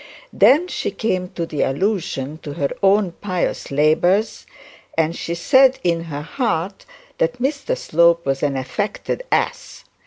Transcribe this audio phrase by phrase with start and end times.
[0.33, 4.47] Then she came to the allusion to her own pious labours,
[4.97, 6.87] and she said in her heart
[7.19, 9.83] that Mr Slope was an affected ass.